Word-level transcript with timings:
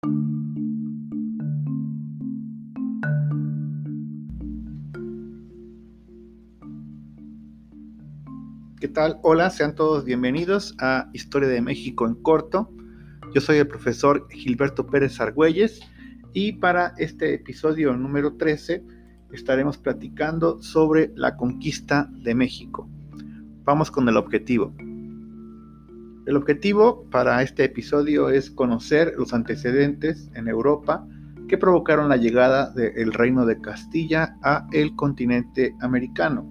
¿Qué 0.00 0.06
tal? 8.86 9.18
Hola, 9.24 9.50
sean 9.50 9.74
todos 9.74 10.04
bienvenidos 10.04 10.76
a 10.78 11.10
Historia 11.12 11.48
de 11.48 11.60
México 11.60 12.06
en 12.06 12.14
corto. 12.14 12.70
Yo 13.34 13.40
soy 13.40 13.56
el 13.56 13.66
profesor 13.66 14.28
Gilberto 14.30 14.86
Pérez 14.86 15.20
Argüelles 15.20 15.80
y 16.32 16.52
para 16.52 16.94
este 16.98 17.34
episodio 17.34 17.96
número 17.96 18.36
13 18.36 18.84
estaremos 19.32 19.78
platicando 19.78 20.62
sobre 20.62 21.10
la 21.16 21.36
conquista 21.36 22.08
de 22.12 22.36
México. 22.36 22.88
Vamos 23.64 23.90
con 23.90 24.08
el 24.08 24.16
objetivo. 24.16 24.72
El 26.28 26.36
objetivo 26.36 27.06
para 27.10 27.40
este 27.42 27.64
episodio 27.64 28.28
es 28.28 28.50
conocer 28.50 29.14
los 29.16 29.32
antecedentes 29.32 30.28
en 30.34 30.46
Europa 30.46 31.08
que 31.48 31.56
provocaron 31.56 32.10
la 32.10 32.18
llegada 32.18 32.70
del 32.74 33.14
Reino 33.14 33.46
de 33.46 33.58
Castilla 33.62 34.36
a 34.42 34.66
el 34.72 34.94
continente 34.94 35.74
americano 35.80 36.46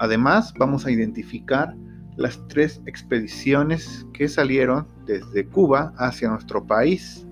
Además, 0.00 0.52
vamos 0.58 0.84
a 0.84 0.90
identificar 0.90 1.74
las 2.16 2.38
tres 2.48 2.82
expediciones 2.84 4.06
que 4.12 4.28
salieron 4.28 4.86
desde 5.06 5.46
Cuba 5.46 5.94
hacia 5.96 6.28
nuestro 6.28 6.66
país. 6.66 7.26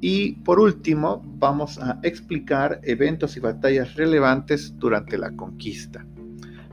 Y 0.00 0.34
por 0.44 0.60
último, 0.60 1.22
vamos 1.38 1.80
a 1.80 1.98
explicar 2.04 2.78
eventos 2.84 3.36
y 3.36 3.40
batallas 3.40 3.96
relevantes 3.96 4.78
durante 4.78 5.18
la 5.18 5.34
conquista. 5.34 6.06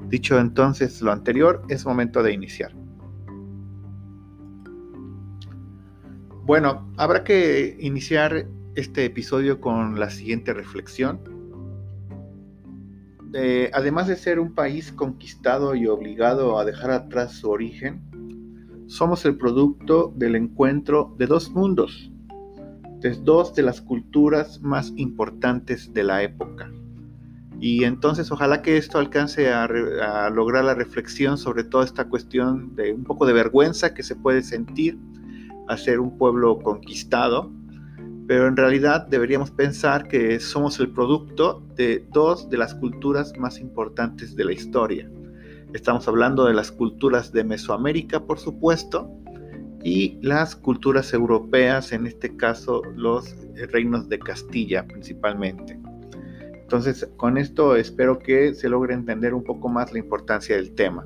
Dicho 0.10 0.38
entonces 0.38 1.02
lo 1.02 1.12
anterior, 1.12 1.64
es 1.70 1.88
momento 1.88 2.22
de 2.22 2.34
iniciar. 2.34 2.81
Bueno, 6.52 6.92
habrá 6.98 7.24
que 7.24 7.78
iniciar 7.80 8.46
este 8.76 9.06
episodio 9.06 9.62
con 9.62 9.98
la 9.98 10.10
siguiente 10.10 10.54
reflexión 10.54 11.22
eh, 13.34 13.72
además 13.74 14.10
de 14.10 14.18
ser 14.18 14.38
un 14.38 14.54
país 14.54 14.92
conquistado 14.92 15.76
y 15.76 15.88
obligado 15.88 16.60
a 16.60 16.66
dejar 16.66 16.92
atrás 16.92 17.36
su 17.36 17.50
origen, 17.50 18.02
somos 18.88 19.24
el 19.24 19.38
producto 19.38 20.12
del 20.18 20.36
encuentro 20.36 21.16
de 21.18 21.28
dos 21.28 21.52
mundos, 21.52 22.12
de 23.00 23.12
dos 23.12 23.56
de 23.56 23.62
las 23.62 23.80
culturas 23.80 24.62
más 24.62 24.92
importantes 24.98 25.94
de 25.94 26.04
la 26.04 26.22
época. 26.22 26.70
Y 27.62 27.86
entonces 27.86 28.30
ojalá 28.30 28.62
que 28.62 28.76
esto 28.76 28.98
alcance 28.98 29.54
a, 29.54 29.64
a, 29.64 30.30
lograr 30.30 30.66
la 30.66 30.74
reflexión 30.74 31.38
sobre 31.38 31.64
toda 31.64 31.86
esta 31.86 32.10
cuestión 32.10 32.76
de 32.76 32.92
un 32.92 33.06
poco 33.06 33.26
de 33.26 33.32
vergüenza 33.32 33.94
que 33.94 34.04
se 34.04 34.18
puede 34.18 34.42
sentir 34.42 35.00
a 35.68 35.78
ser 35.78 36.00
un 36.00 36.18
pueblo 36.18 36.60
conquistado 36.60 37.52
pero 38.32 38.48
en 38.48 38.56
realidad 38.56 39.08
deberíamos 39.08 39.52
pensar 39.52 40.08
que 40.08 40.40
somos 40.40 40.80
el 40.80 40.90
producto 40.90 41.62
de 41.76 42.08
dos 42.14 42.50
de 42.50 42.56
las 42.56 42.74
culturas 42.74 43.38
más 43.38 43.60
importantes 43.60 44.38
de 44.38 44.46
la 44.46 44.54
historia. 44.54 45.12
Estamos 45.74 46.08
hablando 46.08 46.46
de 46.46 46.54
las 46.54 46.72
culturas 46.72 47.34
de 47.34 47.44
Mesoamérica, 47.44 48.26
por 48.26 48.40
supuesto, 48.40 49.12
y 49.84 50.18
las 50.22 50.56
culturas 50.56 51.14
europeas, 51.14 51.92
en 51.92 52.08
este 52.08 52.38
caso 52.38 52.82
los 52.96 53.36
reinos 53.70 54.08
de 54.08 54.20
Castilla 54.20 54.88
principalmente. 54.88 55.78
Entonces, 56.54 57.10
con 57.18 57.38
esto 57.38 57.76
espero 57.76 58.18
que 58.18 58.54
se 58.54 58.70
logre 58.70 58.94
entender 58.94 59.34
un 59.34 59.44
poco 59.44 59.68
más 59.68 59.92
la 59.92 60.00
importancia 60.00 60.56
del 60.56 60.74
tema. 60.74 61.06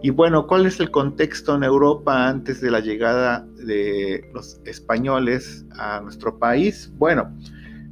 Y 0.00 0.10
bueno, 0.10 0.46
¿cuál 0.46 0.66
es 0.66 0.78
el 0.78 0.92
contexto 0.92 1.56
en 1.56 1.64
Europa 1.64 2.28
antes 2.28 2.60
de 2.60 2.70
la 2.70 2.78
llegada 2.78 3.44
de 3.56 4.30
los 4.32 4.60
españoles 4.64 5.66
a 5.76 6.00
nuestro 6.00 6.38
país? 6.38 6.92
Bueno, 6.98 7.36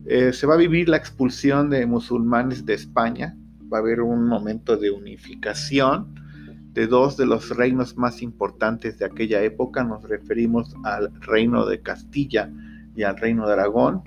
eh, 0.06 0.32
se 0.32 0.46
va 0.46 0.54
a 0.54 0.58
vivir 0.58 0.88
la 0.88 0.98
expulsión 0.98 1.68
de 1.68 1.84
musulmanes 1.84 2.64
de 2.64 2.74
España, 2.74 3.36
va 3.72 3.78
a 3.78 3.80
haber 3.80 4.02
un 4.02 4.24
momento 4.28 4.77
de 4.77 4.92
unificación 4.92 6.14
de 6.74 6.86
dos 6.86 7.16
de 7.16 7.27
los 7.27 7.48
reinos 7.56 7.96
más 7.96 8.22
importantes 8.22 8.98
de 8.98 9.06
aquella 9.06 9.42
época, 9.42 9.83
nos 9.83 10.05
referimos 10.05 10.77
al 10.84 11.11
reino 11.22 11.66
de 11.66 11.80
Castilla 11.80 12.52
y 12.95 13.02
al 13.02 13.16
reino 13.16 13.48
de 13.48 13.55
Aragón, 13.55 14.02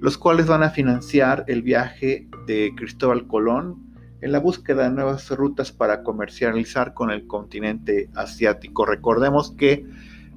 los 0.00 0.18
cuales 0.18 0.46
van 0.46 0.64
a 0.64 0.70
financiar 0.70 1.44
el 1.46 1.62
viaje 1.62 2.26
de 2.48 2.72
Cristóbal 2.74 3.28
Colón 3.28 3.89
en 4.20 4.32
la 4.32 4.40
búsqueda 4.40 4.84
de 4.84 4.90
nuevas 4.90 5.30
rutas 5.30 5.72
para 5.72 6.02
comercializar 6.02 6.94
con 6.94 7.10
el 7.10 7.26
continente 7.26 8.10
asiático. 8.14 8.84
Recordemos 8.84 9.52
que 9.52 9.86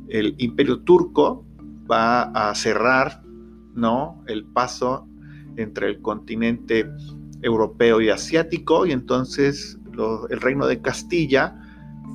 el 0.09 0.35
imperio 0.38 0.81
turco 0.81 1.45
va 1.89 2.23
a 2.23 2.53
cerrar 2.55 3.21
¿no? 3.73 4.23
el 4.27 4.45
paso 4.45 5.07
entre 5.57 5.88
el 5.88 6.01
continente 6.01 6.89
europeo 7.41 8.01
y 8.01 8.09
asiático 8.09 8.85
y 8.85 8.91
entonces 8.91 9.77
el 10.29 10.41
reino 10.41 10.65
de 10.65 10.81
Castilla 10.81 11.59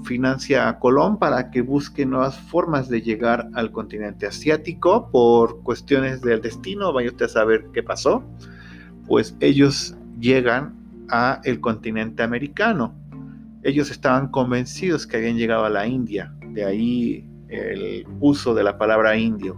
financia 0.05 0.69
a 0.69 0.79
Colón 0.79 1.19
para 1.19 1.51
que 1.51 1.61
busque 1.61 2.07
nuevas 2.07 2.39
formas 2.39 2.89
de 2.89 3.03
llegar 3.03 3.49
al 3.55 3.73
continente 3.73 4.27
asiático 4.27 5.11
por 5.11 5.63
cuestiones 5.63 6.23
del 6.23 6.41
destino, 6.41 6.93
vaya 6.93 7.11
usted 7.11 7.27
a 7.27 7.29
saber 7.29 7.67
qué 7.73 7.83
pasó, 7.83 8.25
pues 9.07 9.37
ellos 9.41 9.97
llegan 10.19 10.78
a 11.11 11.41
el 11.45 11.61
continente 11.61 12.23
americano. 12.23 12.95
Ellos 13.63 13.91
estaban 13.91 14.29
convencidos 14.29 15.07
que 15.07 15.17
habían 15.17 15.37
llegado 15.37 15.65
a 15.65 15.71
la 15.71 15.87
India, 15.87 16.35
de 16.53 16.65
ahí 16.65 17.29
el 17.49 18.07
uso 18.21 18.55
de 18.55 18.63
la 18.63 18.79
palabra 18.79 19.17
indio. 19.17 19.57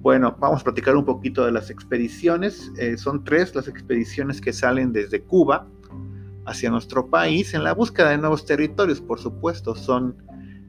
Bueno, 0.00 0.36
vamos 0.38 0.60
a 0.60 0.64
platicar 0.64 0.96
un 0.96 1.04
poquito 1.04 1.44
de 1.44 1.52
las 1.52 1.70
expediciones. 1.70 2.70
Eh, 2.78 2.96
son 2.96 3.24
tres 3.24 3.54
las 3.54 3.68
expediciones 3.68 4.40
que 4.40 4.52
salen 4.52 4.92
desde 4.92 5.22
Cuba 5.22 5.66
hacia 6.46 6.70
nuestro 6.70 7.08
país 7.10 7.54
en 7.54 7.64
la 7.64 7.72
búsqueda 7.74 8.10
de 8.10 8.18
nuevos 8.18 8.46
territorios, 8.46 9.00
por 9.00 9.18
supuesto. 9.18 9.74
Son 9.74 10.16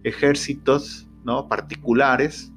ejércitos 0.03 1.07
¿no? 1.23 1.47
particulares 1.47 2.51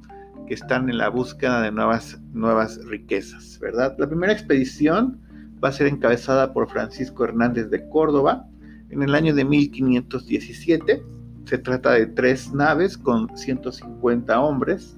que 0.46 0.54
están 0.54 0.88
en 0.88 0.98
la 0.98 1.10
búsqueda 1.10 1.60
de 1.60 1.70
nuevas, 1.70 2.18
nuevas 2.32 2.82
riquezas, 2.86 3.58
¿verdad? 3.60 3.94
La 3.98 4.08
primera 4.08 4.32
expedición 4.32 5.20
va 5.62 5.68
a 5.68 5.72
ser 5.72 5.86
encabezada 5.86 6.52
por 6.52 6.68
Francisco 6.68 7.24
Hernández 7.24 7.70
de 7.70 7.88
Córdoba 7.88 8.46
en 8.90 9.02
el 9.02 9.14
año 9.14 9.34
de 9.34 9.44
1517. 9.44 11.02
Se 11.44 11.58
trata 11.58 11.92
de 11.92 12.06
tres 12.06 12.52
naves 12.52 12.96
con 12.96 13.36
150 13.36 14.40
hombres 14.40 14.96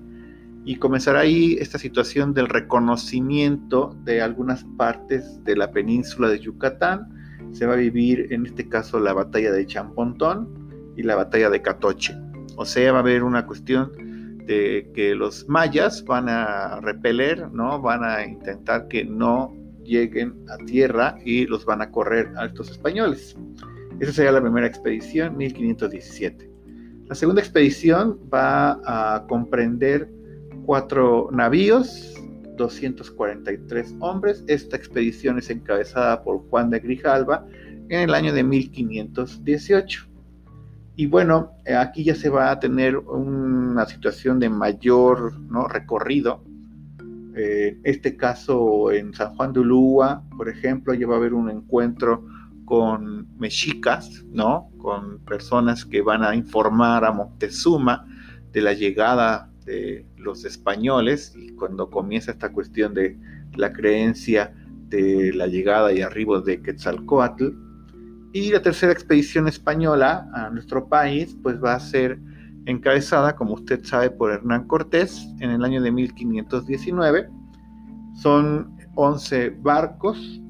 y 0.65 0.77
comenzará 0.77 1.21
ahí 1.21 1.57
esta 1.61 1.79
situación 1.79 2.35
del 2.35 2.49
reconocimiento 2.49 3.97
de 4.05 4.23
algunas 4.23 4.65
partes 4.77 5.43
de 5.45 5.57
la 5.57 5.73
península 5.73 6.29
de 6.29 6.39
Yucatán. 6.39 7.09
Se 7.53 7.67
va 7.67 7.75
a 7.75 7.77
vivir 7.77 8.29
en 8.31 8.47
este 8.47 8.69
caso 8.69 9.01
la 9.01 9.13
batalla 9.13 9.53
de 9.53 9.67
Champontón 9.67 10.49
y 10.97 11.03
la 11.03 11.17
batalla 11.17 11.51
de 11.51 11.61
Catoche. 11.61 12.15
O 12.57 12.65
sea, 12.65 12.93
va 12.93 12.99
a 12.99 13.01
haber 13.01 13.25
una 13.25 13.47
cuestión 13.47 13.93
de 14.47 14.91
que 14.95 15.15
los 15.15 15.49
mayas 15.49 16.05
van 16.05 16.29
a 16.29 16.81
repeler, 16.81 17.51
¿no? 17.53 17.81
Van 17.81 18.05
a 18.05 18.25
intentar 18.25 18.89
que 18.89 19.05
no 19.05 19.62
lleguen 19.85 20.45
a 20.49 20.57
tierra 20.65 21.17
y 21.25 21.47
los 21.47 21.65
van 21.65 21.83
a 21.83 21.91
correr 21.91 22.33
a 22.37 22.47
estos 22.47 22.71
españoles. 22.71 23.37
Esa 24.01 24.13
sería 24.13 24.33
la 24.33 24.41
primera 24.41 24.67
expedición, 24.67 25.37
1517. 25.37 26.51
La 27.07 27.15
segunda 27.15 27.43
expedición 27.43 28.19
va 28.33 28.81
a 28.85 29.27
comprender 29.27 30.09
cuatro 30.65 31.29
navíos, 31.33 32.15
243 32.57 33.97
hombres. 34.01 34.45
Esta 34.47 34.77
expedición 34.77 35.39
es 35.39 35.51
encabezada 35.51 36.23
por 36.23 36.39
Juan 36.49 36.71
de 36.71 36.81
Grijalva 36.81 37.47
en 37.89 38.01
el 38.01 38.15
año 38.15 38.33
de 38.33 38.43
1518. 38.43 40.07
Y 40.97 41.07
bueno, 41.07 41.53
aquí 41.79 42.05
ya 42.05 42.15
se 42.15 42.29
va 42.29 42.51
a 42.51 42.61
tener 42.61 42.97
una 42.97 43.87
situación 43.87 44.39
de 44.39 44.49
mayor 44.49 45.39
¿no? 45.41 45.67
recorrido 45.67 46.43
en 47.35 47.81
este 47.85 48.17
caso, 48.17 48.93
en 48.93 49.15
San 49.15 49.35
Juan 49.35 49.53
de 49.53 49.61
Ulúa, 49.61 50.23
por 50.37 50.49
ejemplo, 50.49 50.95
ya 50.95 51.07
va 51.07 51.15
a 51.15 51.19
haber 51.19 51.35
un 51.35 51.51
encuentro 51.51 52.27
con 52.65 53.29
mexicas, 53.39 54.25
¿no? 54.31 54.71
Con 54.79 55.21
personas 55.25 55.85
que 55.85 56.03
van 56.03 56.23
a 56.23 56.35
informar 56.35 57.05
a 57.05 57.13
Moctezuma 57.13 58.07
de 58.53 58.63
la 58.63 58.73
llegada 58.73 59.51
de 59.65 60.07
los 60.17 60.45
españoles 60.45 61.35
y 61.37 61.51
cuando 61.51 61.91
comienza 61.91 62.33
esta 62.33 62.53
cuestión 62.53 62.95
de 62.95 63.19
la 63.55 63.73
creencia 63.73 64.55
de 64.89 65.33
la 65.33 65.47
llegada 65.47 65.93
y 65.93 66.03
arribo 66.03 66.41
de 66.41 66.61
Quetzalcoatl. 66.63 67.49
Y 68.33 68.51
la 68.51 68.63
tercera 68.63 68.93
expedición 68.93 69.49
española 69.49 70.29
a 70.33 70.51
nuestro 70.51 70.89
país, 70.89 71.37
pues 71.43 71.63
va 71.63 71.75
a 71.75 71.81
ser 71.81 72.19
encabezada, 72.67 73.37
como 73.37 73.55
usted 73.55 73.85
sabe, 73.85 74.11
por 74.11 74.33
Hernán 74.33 74.67
Cortés 74.67 75.29
en 75.41 75.51
el 75.51 75.65
año 75.65 75.83
de 75.83 75.91
1519. 75.91 77.29
Son 78.15 78.77
11 78.95 79.51
barcos, 79.61 80.41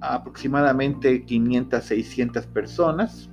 aproximadamente 0.00 1.24
500, 1.24 1.84
600 1.84 2.46
personas. 2.48 3.30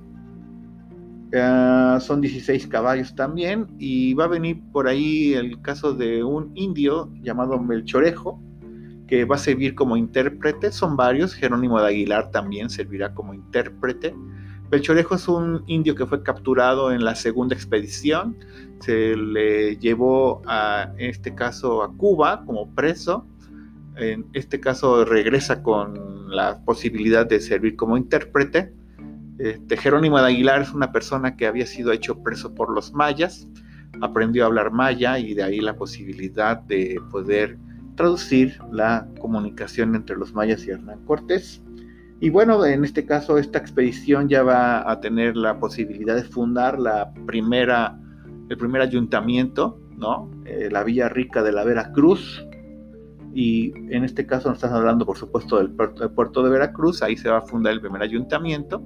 Ah, 1.34 1.98
son 2.00 2.22
16 2.22 2.66
caballos 2.68 3.14
también 3.14 3.66
y 3.78 4.14
va 4.14 4.24
a 4.24 4.28
venir 4.28 4.62
por 4.72 4.88
ahí 4.88 5.34
el 5.34 5.60
caso 5.60 5.92
de 5.92 6.24
un 6.24 6.52
indio 6.54 7.12
llamado 7.20 7.58
Melchorejo 7.60 8.40
que 9.06 9.24
va 9.24 9.36
a 9.36 9.38
servir 9.38 9.74
como 9.74 9.96
intérprete, 9.96 10.70
son 10.70 10.96
varios, 10.96 11.34
Jerónimo 11.34 11.80
de 11.80 11.88
Aguilar 11.88 12.30
también 12.30 12.70
servirá 12.70 13.14
como 13.14 13.34
intérprete. 13.34 14.14
Melchorejo 14.70 15.14
es 15.14 15.26
un 15.28 15.64
indio 15.66 15.94
que 15.94 16.04
fue 16.04 16.22
capturado 16.22 16.92
en 16.92 17.02
la 17.02 17.14
segunda 17.14 17.54
expedición, 17.54 18.36
se 18.80 19.16
le 19.16 19.76
llevó 19.78 20.42
a, 20.46 20.92
en 20.98 21.10
este 21.10 21.34
caso 21.34 21.82
a 21.82 21.92
Cuba 21.92 22.44
como 22.44 22.74
preso, 22.74 23.26
en 23.96 24.26
este 24.34 24.60
caso 24.60 25.04
regresa 25.04 25.62
con 25.62 26.28
la 26.30 26.62
posibilidad 26.64 27.26
de 27.26 27.40
servir 27.40 27.76
como 27.76 27.96
intérprete. 27.96 28.72
Este, 29.38 29.76
Jerónimo 29.76 30.18
de 30.18 30.26
Aguilar 30.26 30.62
es 30.62 30.72
una 30.72 30.92
persona 30.92 31.36
que 31.36 31.46
había 31.46 31.66
sido 31.66 31.92
hecho 31.92 32.22
preso 32.22 32.54
por 32.54 32.70
los 32.70 32.92
mayas, 32.92 33.48
aprendió 34.02 34.44
a 34.44 34.46
hablar 34.46 34.70
maya 34.70 35.18
y 35.18 35.34
de 35.34 35.42
ahí 35.42 35.60
la 35.60 35.76
posibilidad 35.76 36.58
de 36.58 37.00
poder 37.10 37.56
traducir 37.96 38.60
la 38.70 39.08
comunicación 39.20 39.94
entre 39.94 40.16
los 40.16 40.34
mayas 40.34 40.64
y 40.66 40.70
Hernán 40.70 41.04
Cortés. 41.04 41.62
Y 42.20 42.30
bueno, 42.30 42.64
en 42.66 42.84
este 42.84 43.06
caso 43.06 43.38
esta 43.38 43.58
expedición 43.58 44.28
ya 44.28 44.42
va 44.42 44.90
a 44.90 45.00
tener 45.00 45.36
la 45.36 45.58
posibilidad 45.60 46.16
de 46.16 46.24
fundar 46.24 46.78
la 46.78 47.12
primera, 47.26 47.98
el 48.48 48.56
primer 48.56 48.82
ayuntamiento, 48.82 49.80
¿no? 49.96 50.30
Eh, 50.44 50.68
la 50.70 50.82
Villa 50.82 51.08
Rica 51.08 51.42
de 51.42 51.52
la 51.52 51.64
Veracruz, 51.64 52.44
y 53.34 53.72
en 53.94 54.04
este 54.04 54.26
caso 54.26 54.48
nos 54.48 54.58
están 54.58 54.74
hablando 54.74 55.06
por 55.06 55.16
supuesto 55.16 55.58
del 55.58 55.70
puerto, 55.70 56.42
de 56.42 56.50
Veracruz, 56.50 57.02
ahí 57.02 57.16
se 57.16 57.28
va 57.28 57.38
a 57.38 57.42
fundar 57.42 57.72
el 57.72 57.80
primer 57.80 58.02
ayuntamiento 58.02 58.82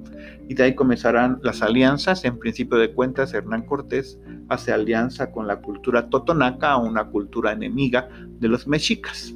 y 0.49 0.55
de 0.55 0.65
ahí 0.65 0.75
comenzarán 0.75 1.39
las 1.43 1.63
alianzas, 1.63 2.25
en 2.25 2.39
principio 2.39 2.77
de 2.77 2.93
cuentas 2.93 3.33
Hernán 3.33 3.65
Cortés 3.65 4.19
hace 4.49 4.73
alianza 4.73 5.31
con 5.31 5.47
la 5.47 5.61
cultura 5.61 6.11
totonaca, 6.11 6.77
una 6.77 7.05
cultura 7.07 7.53
enemiga 7.53 8.09
de 8.41 8.49
los 8.49 8.67
mexicas. 8.67 9.35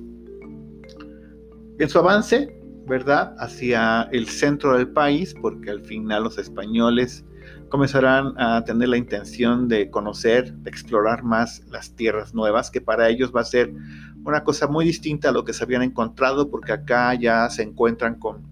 En 1.78 1.88
su 1.88 1.98
avance, 1.98 2.54
¿verdad?, 2.86 3.34
hacia 3.38 4.02
el 4.12 4.28
centro 4.28 4.76
del 4.76 4.88
país, 4.88 5.34
porque 5.40 5.70
al 5.70 5.80
final 5.80 6.24
los 6.24 6.38
españoles 6.38 7.24
comenzarán 7.68 8.34
a 8.38 8.64
tener 8.64 8.88
la 8.88 8.96
intención 8.96 9.68
de 9.68 9.90
conocer, 9.90 10.54
de 10.54 10.70
explorar 10.70 11.22
más 11.24 11.62
las 11.68 11.94
tierras 11.94 12.34
nuevas, 12.34 12.70
que 12.70 12.80
para 12.80 13.08
ellos 13.08 13.32
va 13.34 13.40
a 13.40 13.44
ser 13.44 13.72
una 14.24 14.44
cosa 14.44 14.66
muy 14.66 14.84
distinta 14.84 15.28
a 15.28 15.32
lo 15.32 15.44
que 15.44 15.52
se 15.52 15.64
habían 15.64 15.82
encontrado, 15.82 16.50
porque 16.50 16.72
acá 16.72 17.14
ya 17.14 17.48
se 17.50 17.62
encuentran 17.62 18.18
con, 18.18 18.50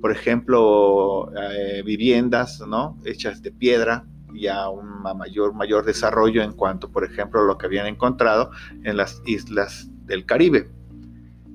por 0.00 0.12
ejemplo, 0.12 1.30
eh, 1.34 1.82
viviendas 1.84 2.62
¿no? 2.66 2.98
hechas 3.04 3.42
de 3.42 3.50
piedra, 3.50 4.06
ya 4.34 4.68
un 4.68 5.02
mayor, 5.02 5.54
mayor 5.54 5.84
desarrollo 5.84 6.42
en 6.42 6.52
cuanto, 6.52 6.90
por 6.90 7.04
ejemplo, 7.04 7.40
a 7.40 7.44
lo 7.44 7.56
que 7.56 7.66
habían 7.66 7.86
encontrado 7.86 8.50
en 8.82 8.96
las 8.96 9.22
islas 9.26 9.88
del 10.06 10.26
Caribe. 10.26 10.70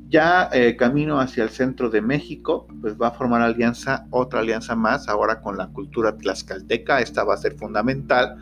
Ya 0.10 0.50
eh, 0.52 0.76
camino 0.76 1.20
hacia 1.20 1.44
el 1.44 1.50
centro 1.50 1.90
de 1.90 2.02
México, 2.02 2.68
pues 2.82 2.98
va 3.00 3.10
a 3.10 3.12
formar 3.12 3.42
alianza, 3.42 4.08
otra 4.10 4.40
alianza 4.40 4.76
más, 4.76 5.08
ahora 5.08 5.42
con 5.42 5.56
la 5.58 5.68
cultura 5.68 6.18
tlaxcalteca, 6.18 7.00
esta 7.00 7.24
va 7.24 7.36
a 7.36 7.38
ser 7.38 7.56
fundamental 7.56 8.38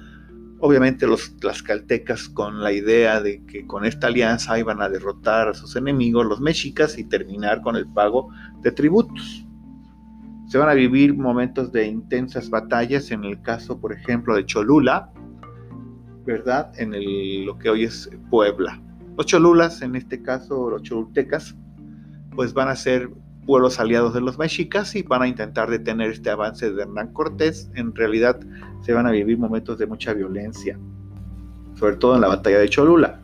Obviamente 0.60 1.06
los 1.06 1.38
tlaxcaltecas 1.38 2.30
con 2.30 2.64
la 2.64 2.72
idea 2.72 3.22
de 3.22 3.46
que 3.46 3.68
con 3.68 3.86
esta 3.86 4.08
alianza 4.08 4.58
iban 4.58 4.82
a 4.82 4.90
derrotar 4.90 5.50
a 5.50 5.54
sus 5.54 5.76
enemigos, 5.76 6.26
los 6.26 6.42
mexicas, 6.42 6.98
y 6.98 7.04
terminar 7.04 7.62
con 7.62 7.76
el 7.76 7.86
pago 7.86 8.30
de 8.62 8.72
tributos. 8.72 9.46
Se 10.48 10.58
van 10.58 10.70
a 10.70 10.74
vivir 10.74 11.14
momentos 11.14 11.72
de 11.72 11.86
intensas 11.86 12.50
batallas, 12.50 13.12
en 13.12 13.24
el 13.24 13.40
caso, 13.44 13.80
por 13.80 13.94
ejemplo, 13.94 14.36
de 14.36 14.46
Cholula, 14.46 15.12
¿verdad? 16.26 16.72
En 16.80 17.46
lo 17.46 17.60
que 17.60 17.70
hoy 17.70 17.84
es 17.84 18.10
Puebla. 18.32 18.82
Los 19.18 19.26
cholulas, 19.26 19.82
en 19.82 19.96
este 19.96 20.22
caso 20.22 20.70
los 20.70 20.84
cholultecas, 20.84 21.56
pues 22.36 22.54
van 22.54 22.70
a 22.70 22.76
ser 22.76 23.10
pueblos 23.48 23.80
aliados 23.80 24.14
de 24.14 24.22
los 24.22 24.38
mexicas 24.38 24.96
y 24.96 25.02
van 25.02 25.24
a 25.24 25.28
intentar 25.28 25.72
detener 25.72 26.12
este 26.12 26.30
avance 26.30 26.72
de 26.72 26.84
Hernán 26.84 27.14
Cortés. 27.14 27.72
En 27.74 27.96
realidad 27.96 28.40
se 28.82 28.94
van 28.94 29.08
a 29.08 29.12
vivir 29.12 29.40
momentos 29.40 29.80
de 29.80 29.88
mucha 29.88 30.14
violencia, 30.14 30.78
sobre 31.74 31.96
todo 31.96 32.14
en 32.14 32.22
la 32.22 32.28
batalla 32.28 32.60
de 32.60 32.70
Cholula. 32.70 33.20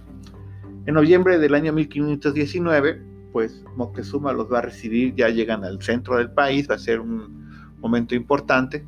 En 0.87 0.95
noviembre 0.95 1.37
del 1.37 1.53
año 1.53 1.71
1519, 1.73 2.99
pues 3.31 3.63
Moctezuma 3.75 4.33
los 4.33 4.51
va 4.51 4.59
a 4.59 4.61
recibir, 4.63 5.13
ya 5.13 5.29
llegan 5.29 5.63
al 5.63 5.79
centro 5.79 6.17
del 6.17 6.31
país, 6.31 6.67
va 6.67 6.73
a 6.73 6.79
ser 6.79 7.01
un 7.01 7.75
momento 7.81 8.15
importante, 8.15 8.83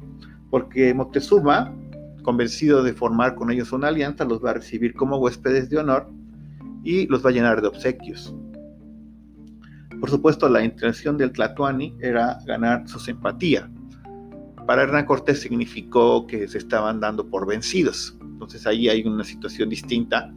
porque 0.50 0.92
Moctezuma, 0.96 1.72
convencido 2.24 2.82
de 2.82 2.94
formar 2.94 3.36
con 3.36 3.52
ellos 3.52 3.72
una 3.74 3.90
alianza, 3.90 4.26
los 4.26 4.44
va 4.44 4.50
a 4.50 4.54
recibir 4.56 4.96
como 4.96 5.18
huéspedes 5.18 5.70
de 5.70 5.78
honor 5.78 6.10
y 6.86 7.08
los 7.08 7.26
va 7.26 7.32
a 7.32 7.34
llenar 7.34 7.62
de 7.62 7.68
obsequios. 7.68 8.34
Por 10.00 10.10
supuesto, 10.10 10.48
la 10.48 10.64
intención 10.64 11.18
del 11.18 11.32
Tlatoani 11.32 11.98
era 12.00 12.38
ganar 12.46 12.88
su 12.88 13.00
simpatía. 13.00 13.70
Para 14.68 14.84
Hernán 14.84 15.06
Cortés 15.06 15.42
significó 15.42 16.28
que 16.28 16.48
se 16.48 16.60
estaban 16.60 17.00
dando 17.00 17.28
por 17.28 17.48
vencidos. 17.48 18.18
Entonces 18.22 18.66
ahí 18.68 18.88
hay 18.88 19.04
una 19.04 19.24
situación 19.24 19.70
distinta, 19.70 20.32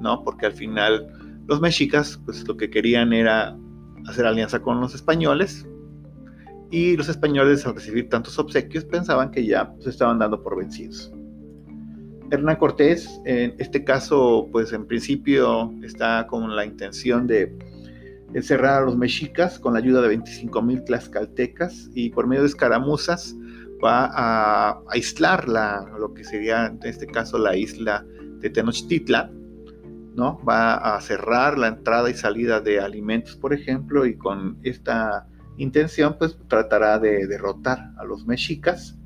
¿no? 0.00 0.22
Porque 0.22 0.46
al 0.46 0.52
final 0.52 1.08
los 1.46 1.60
mexicas, 1.60 2.20
pues 2.24 2.46
lo 2.46 2.56
que 2.56 2.70
querían 2.70 3.12
era 3.12 3.56
hacer 4.06 4.26
alianza 4.26 4.60
con 4.60 4.80
los 4.80 4.94
españoles 4.94 5.66
y 6.70 6.96
los 6.96 7.08
españoles 7.08 7.66
al 7.66 7.74
recibir 7.74 8.08
tantos 8.08 8.38
obsequios 8.38 8.84
pensaban 8.84 9.30
que 9.30 9.46
ya 9.46 9.74
se 9.80 9.90
estaban 9.90 10.18
dando 10.18 10.42
por 10.42 10.56
vencidos. 10.56 11.12
Hernán 12.30 12.56
Cortés, 12.56 13.20
en 13.24 13.54
este 13.58 13.84
caso, 13.84 14.48
pues 14.50 14.72
en 14.72 14.86
principio 14.86 15.72
está 15.82 16.26
con 16.26 16.54
la 16.54 16.64
intención 16.64 17.26
de 17.26 17.56
encerrar 18.34 18.82
a 18.82 18.84
los 18.84 18.96
mexicas 18.96 19.58
con 19.58 19.74
la 19.74 19.78
ayuda 19.78 20.02
de 20.02 20.08
25 20.08 20.62
mil 20.62 20.84
tlaxcaltecas 20.84 21.90
y 21.94 22.10
por 22.10 22.26
medio 22.26 22.42
de 22.42 22.48
escaramuzas 22.48 23.36
va 23.82 24.10
a 24.12 24.80
aislar 24.88 25.48
la, 25.48 25.86
lo 25.98 26.12
que 26.14 26.24
sería 26.24 26.66
en 26.66 26.78
este 26.82 27.06
caso 27.06 27.38
la 27.38 27.56
isla 27.56 28.04
de 28.40 28.50
Tenochtitlan, 28.50 29.30
¿no? 30.14 30.42
Va 30.44 30.96
a 30.96 31.00
cerrar 31.00 31.58
la 31.58 31.68
entrada 31.68 32.10
y 32.10 32.14
salida 32.14 32.60
de 32.60 32.80
alimentos, 32.80 33.36
por 33.36 33.52
ejemplo, 33.54 34.06
y 34.06 34.16
con 34.16 34.58
esta 34.62 35.26
intención 35.56 36.16
pues 36.18 36.36
tratará 36.48 36.98
de 36.98 37.26
derrotar 37.26 37.92
a 37.96 38.04
los 38.04 38.26
mexicas. 38.26 38.98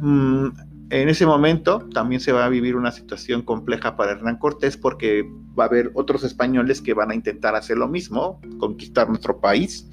Mm, 0.00 0.48
en 0.92 1.08
ese 1.08 1.24
momento 1.24 1.88
también 1.94 2.20
se 2.20 2.32
va 2.32 2.44
a 2.44 2.50
vivir 2.50 2.76
una 2.76 2.92
situación 2.92 3.40
compleja 3.40 3.96
para 3.96 4.12
Hernán 4.12 4.36
Cortés 4.36 4.76
porque 4.76 5.26
va 5.58 5.64
a 5.64 5.66
haber 5.66 5.90
otros 5.94 6.22
españoles 6.22 6.82
que 6.82 6.92
van 6.92 7.10
a 7.10 7.14
intentar 7.14 7.54
hacer 7.54 7.78
lo 7.78 7.88
mismo, 7.88 8.42
conquistar 8.58 9.08
nuestro 9.08 9.40
país. 9.40 9.88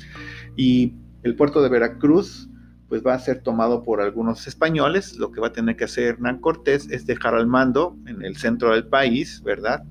Y 0.57 0.93
el 1.23 1.37
puerto 1.37 1.61
de 1.61 1.69
Veracruz 1.69 2.49
pues 2.89 3.01
va 3.05 3.13
a 3.13 3.19
ser 3.19 3.41
tomado 3.43 3.83
por 3.83 4.01
algunos 4.01 4.45
españoles. 4.45 5.15
Lo 5.15 5.31
que 5.31 5.39
va 5.39 5.47
a 5.47 5.53
tener 5.53 5.77
que 5.77 5.85
hacer 5.85 6.15
Hernán 6.15 6.41
Cortés 6.41 6.89
es 6.91 7.05
dejar 7.05 7.33
al 7.33 7.47
mando 7.47 7.95
en 8.05 8.21
el 8.21 8.35
centro 8.35 8.73
del 8.73 8.85
país, 8.87 9.41
¿verdad? 9.41 9.83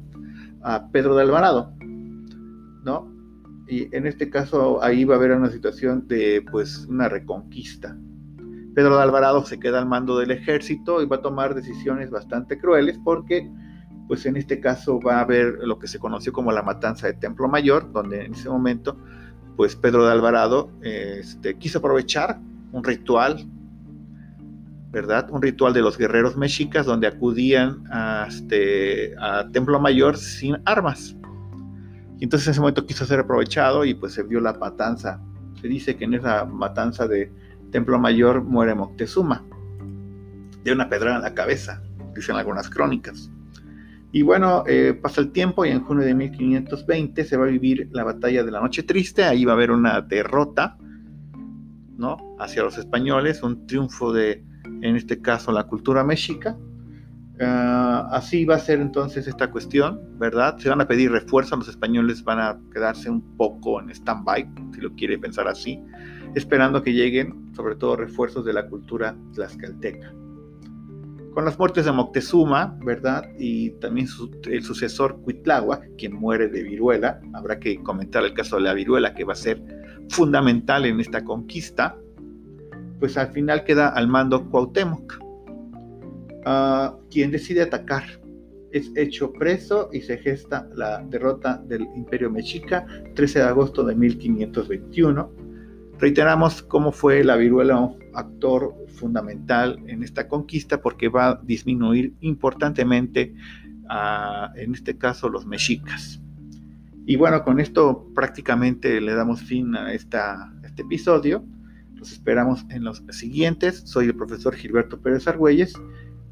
A 0.61 0.91
Pedro 0.91 1.17
de 1.17 1.23
Alvarado, 1.23 1.73
¿no? 2.85 3.11
Y 3.67 3.95
en 3.97 4.07
este 4.07 4.29
caso 4.29 4.83
ahí 4.83 5.05
va 5.05 5.15
a 5.15 5.17
haber 5.17 5.33
una 5.33 5.51
situación 5.51 6.07
de 6.07 6.45
pues 6.51 6.85
una 6.87 7.09
reconquista, 7.09 7.97
Pedro 8.79 8.97
de 8.97 9.03
Alvarado 9.03 9.45
se 9.45 9.59
queda 9.59 9.81
al 9.81 9.87
mando 9.87 10.17
del 10.21 10.31
ejército 10.31 11.03
y 11.03 11.07
va 11.07 11.17
a 11.17 11.21
tomar 11.21 11.53
decisiones 11.57 12.11
bastante 12.11 12.61
crueles 12.61 12.97
porque, 13.03 13.51
pues 14.07 14.25
en 14.25 14.37
este 14.37 14.61
caso 14.61 15.01
va 15.01 15.17
a 15.17 15.23
haber 15.23 15.59
lo 15.65 15.81
que 15.81 15.89
se 15.89 15.99
conoció 15.99 16.33
como 16.33 16.53
la 16.53 16.63
matanza 16.63 17.09
de 17.09 17.15
Templo 17.15 17.49
Mayor, 17.49 17.91
donde 17.91 18.27
en 18.27 18.35
ese 18.35 18.49
momento, 18.49 18.97
pues 19.57 19.75
Pedro 19.75 20.07
de 20.07 20.13
Alvarado 20.13 20.71
este, 20.83 21.59
quiso 21.59 21.81
aprovechar 21.81 22.39
un 22.71 22.85
ritual, 22.85 23.49
¿verdad? 24.93 25.29
Un 25.29 25.43
ritual 25.43 25.73
de 25.73 25.83
los 25.83 25.99
guerreros 25.99 26.37
mexicas 26.37 26.87
donde 26.87 27.09
acudían 27.09 27.83
a, 27.91 28.27
este, 28.29 29.13
a 29.19 29.49
Templo 29.51 29.81
Mayor 29.81 30.17
sin 30.17 30.57
armas. 30.65 31.17
Y 32.21 32.23
entonces 32.23 32.47
en 32.47 32.53
ese 32.53 32.61
momento 32.61 32.87
quiso 32.87 33.05
ser 33.05 33.19
aprovechado 33.19 33.85
y 33.85 33.95
pues 33.95 34.13
se 34.13 34.23
vio 34.23 34.39
la 34.39 34.53
matanza. 34.53 35.21
Se 35.61 35.67
dice 35.67 35.97
que 35.97 36.05
en 36.05 36.15
esa 36.15 36.45
matanza 36.45 37.09
de 37.09 37.48
Templo 37.71 37.99
Mayor 37.99 38.43
muere 38.43 38.75
Moctezuma, 38.75 39.45
de 40.65 40.73
una 40.73 40.89
pedrada 40.89 41.17
en 41.17 41.23
la 41.23 41.35
cabeza, 41.35 41.83
dicen 42.15 42.37
algunas 42.37 42.69
crónicas. 42.69 43.31
Y 44.11 44.23
bueno, 44.23 44.65
eh, 44.67 44.99
pasa 45.01 45.21
el 45.21 45.33
tiempo 45.33 45.67
y 45.67 45.71
en 45.71 45.83
junio 45.83 46.05
de 46.05 46.15
1520 46.15 47.25
se 47.25 47.37
va 47.37 47.45
a 47.45 47.49
vivir 47.49 47.89
la 47.93 48.05
batalla 48.05 48.43
de 48.43 48.51
la 48.51 48.61
Noche 48.61 48.83
Triste, 48.83 49.25
ahí 49.25 49.45
va 49.45 49.53
a 49.53 49.55
haber 49.55 49.71
una 49.71 50.01
derrota, 50.01 50.79
¿no? 51.97 52.37
Hacia 52.39 52.63
los 52.63 52.79
españoles, 52.79 53.43
un 53.43 53.67
triunfo 53.67 54.13
de, 54.13 54.45
en 54.65 54.97
este 54.97 55.21
caso, 55.21 55.53
la 55.53 55.65
cultura 55.65 56.05
mexica. 56.05 56.57
Ah, 57.41 58.09
así 58.11 58.45
va 58.45 58.57
a 58.57 58.59
ser 58.59 58.81
entonces 58.81 59.29
esta 59.29 59.51
cuestión, 59.51 60.01
¿verdad? 60.19 60.59
Se 60.59 60.69
van 60.69 60.81
a 60.81 60.89
pedir 60.89 61.13
refuerzos, 61.13 61.59
los 61.59 61.69
españoles 61.69 62.25
van 62.25 62.41
a 62.41 62.59
quedarse 62.73 63.09
un 63.09 63.37
poco 63.37 63.81
en 63.81 63.91
stand-by, 63.91 64.49
si 64.75 64.81
lo 64.81 64.93
quiere 64.95 65.19
pensar 65.19 65.47
así 65.47 65.81
esperando 66.35 66.83
que 66.83 66.93
lleguen 66.93 67.51
sobre 67.55 67.77
todo 67.77 67.97
refuerzos 67.97 68.45
de 68.45 68.53
la 68.53 68.67
cultura 68.67 69.17
tlaxcalteca. 69.35 70.13
Con 71.35 71.45
las 71.45 71.59
muertes 71.59 71.85
de 71.85 71.93
Moctezuma, 71.93 72.77
¿verdad? 72.85 73.25
Y 73.39 73.71
también 73.79 74.09
el 74.47 74.63
sucesor 74.63 75.21
Cuitlagua, 75.23 75.81
quien 75.97 76.15
muere 76.15 76.49
de 76.49 76.63
viruela, 76.63 77.21
habrá 77.33 77.61
que 77.61 77.81
comentar 77.83 78.25
el 78.25 78.35
caso 78.35 78.57
de 78.57 78.63
la 78.63 78.75
viruela 78.75 79.15
que 79.15 79.25
va 79.25 79.35
a 79.35 79.37
ser 79.37 79.63
fundamental 80.09 80.85
en 80.87 81.01
esta 81.01 81.23
conquista, 81.23 81.97
pues 82.99 83.17
al 83.17 83.29
final 83.29 83.63
queda 83.63 83.89
al 83.89 84.09
mando 84.09 84.49
Cuauhtémoc, 84.51 85.19
uh, 86.49 87.09
quien 87.11 87.31
decide 87.31 87.63
atacar. 87.63 88.05
Es 88.71 88.91
hecho 88.97 89.33
preso 89.33 89.89
y 89.93 90.03
se 90.03 90.19
gesta 90.19 90.69
la 90.75 91.03
derrota 91.03 91.63
del 91.67 91.83
Imperio 91.97 92.31
Mexica 92.31 92.87
13 93.15 93.39
de 93.39 93.45
agosto 93.47 93.83
de 93.85 93.95
1521. 93.95 95.33
Reiteramos 95.99 96.63
cómo 96.63 96.93
fue 96.93 97.25
la 97.25 97.37
viruela 97.37 97.81
un 97.81 97.99
actor 98.15 98.75
fundamental 98.89 99.83
en 99.87 100.03
esta 100.03 100.29
conquista 100.29 100.81
porque 100.81 101.09
va 101.09 101.29
a 101.29 101.41
disminuir 101.43 102.15
importantemente, 102.21 103.35
a, 103.89 104.53
en 104.55 104.75
este 104.75 104.97
caso, 104.99 105.29
los 105.29 105.47
mexicas. 105.47 106.21
Y 107.07 107.17
bueno, 107.17 107.43
con 107.43 107.59
esto 107.59 108.07
prácticamente 108.15 109.01
le 109.01 109.15
damos 109.15 109.41
fin 109.41 109.75
a 109.75 109.95
esta, 109.95 110.53
este 110.63 110.83
episodio. 110.83 111.43
Los 111.95 112.13
esperamos 112.13 112.67
en 112.69 112.85
los 112.85 113.03
siguientes. 113.11 113.81
Soy 113.87 114.07
el 114.07 114.15
profesor 114.15 114.55
Gilberto 114.55 115.01
Pérez 115.01 115.27
Argüelles 115.27 115.73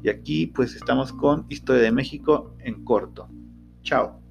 y 0.01 0.09
aquí 0.09 0.47
pues 0.47 0.75
estamos 0.75 1.13
con 1.13 1.45
Historia 1.49 1.83
de 1.83 1.91
México 1.91 2.55
en 2.59 2.83
corto. 2.83 3.29
Chao. 3.81 4.26